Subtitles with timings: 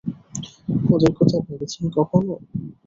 [0.93, 2.33] ওদের কথা ভেবেছেন কখনো?